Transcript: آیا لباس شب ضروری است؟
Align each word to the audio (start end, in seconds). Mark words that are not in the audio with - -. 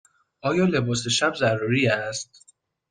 آیا 0.49 0.65
لباس 0.73 1.07
شب 1.07 1.33
ضروری 1.41 1.87
است؟ 1.87 2.29